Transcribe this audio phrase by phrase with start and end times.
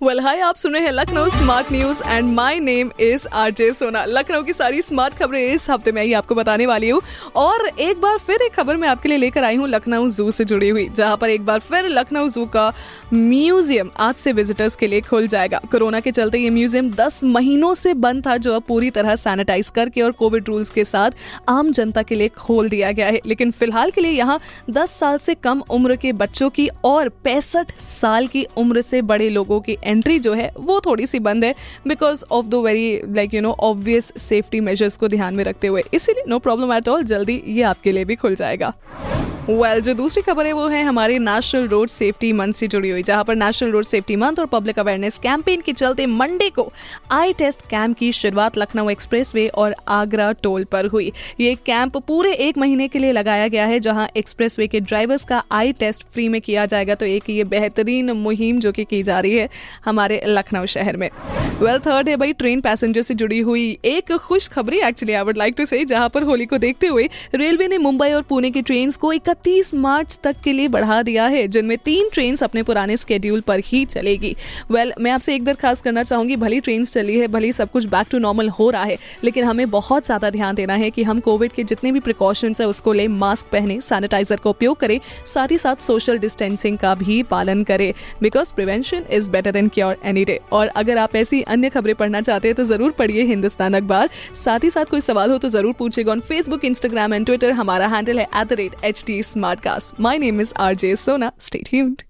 [0.00, 4.04] well hi आप सुन रहे हैं Lucknow smart news and my name is RJ Sona
[4.04, 7.00] Lucknow की सारी स्मार्ट खबरें इस हफ़्ते में ही आपको बताने वाली हूँ।
[7.36, 10.44] और एक बार फिर एक खबर मैं आपके लिए लेकर आई हूँ लखनऊ जू से
[10.44, 12.72] जुड़ी हुई, जहाँ पर एक बार फिर लखनऊ जू का
[13.12, 17.74] म्यूज़ियम आज से विजिटर्स के लिए खुल जाएगा। कोरोना के चलते ये म्यूज़ियम 10 महीनों
[17.74, 21.10] से बंद था, जो अब पूरी तरह सैनिटाइज करके और कोविड रूल्स के साथ
[21.48, 25.18] आम जनता के लिए खोल दिया गया है। लेकिन फ़िलहाल के लिए यहाँ दस साल
[25.18, 29.78] से कम उम्र के बच्चों की और पैंसठ साल की उम्र से बड़े लोगों की
[29.90, 31.54] एंट्री जो है, वो थोड़ी सी बंद है
[31.86, 35.82] because of the very like you know obvious safety measures को ध्यान में रखते हुए।
[35.94, 38.72] इसीलिए नो प्रॉब्लम एट ऑल जल्दी ये आपके लिए भी खुल जाएगा।
[39.50, 42.90] वेल well, जो दूसरी खबर है वो है हमारे नेशनल रोड सेफ्टी मंथ से जुड़ी
[42.90, 46.72] हुई जहाँ पर नेशनल रोड सेफ्टी मंथ और पब्लिक अवेयरनेस कैंपेन के चलते मंडे को
[47.10, 52.32] आई टेस्ट कैंप की शुरुआत लखनऊ एक्सप्रेसवे और आगरा टोल पर हुई। ये कैंप पूरे
[52.32, 56.28] एक महीने के लिए लगाया गया है जहाँ एक्सप्रेसवे के ड्राइवर्स का आई टेस्ट फ्री
[56.28, 59.48] में किया जाएगा। तो एक ये बेहतरीन मुहिम जो कि की जा रही है
[59.84, 64.12] हमारे लखनऊ शहर में। वेल well, थर्ड है भाई ट्रेन पैसेंजर से जुड़ी हुई एक
[64.12, 67.68] खुश खबरी actually I would like to say जहाँ पर होली को देखते हुए रेलवे
[67.68, 69.38] ने मुंबई और पुणे की ट्रेन को इकतीस
[69.74, 73.84] मार्च तक के लिए बढ़ा दिया है जिनमें तीन ट्रेन अपने पुराने स्केड्यूल पर ही
[73.84, 74.34] चलेगी।
[74.70, 77.84] वेल well, मैं आपसे एक दरखास्त करना चाहूँगी भली ट्रेन चली है भली सब कुछ
[77.84, 81.20] बैक टू नॉर्मल हो रहा है लेकिन हमें बहुत ज़्यादा ध्यान देना है कि हम
[81.20, 85.50] कोविड के जितने भी प्रिकॉशंस है उसको ले मास्क पहने सैनिटाइजर का उपयोग करें साथ
[85.50, 90.24] ही साथ सोशल डिस्टेंसिंग का भी पालन करें because prevention is better than cure any
[90.24, 94.08] day और अगर आप ऐसी अन्य खबरें पढ़ना चाहते हैं तो ज़रूर पढ़िए हिंदुस्तान अखबार।
[94.34, 97.86] साथ ही साथ कोई सवाल हो तो ज़रूर पूछेगा on Facebook Instagram and Twitter हमारा
[97.86, 101.32] हैंडल है at the rate H T smart cast my name is R J Sona
[101.40, 102.04] state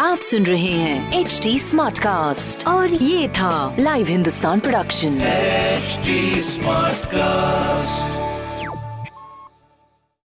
[0.00, 5.18] आप सुन रहे हैं एच डी स्मार्ट कास्ट और ये था live Hindustan production
[6.46, 8.29] smart cast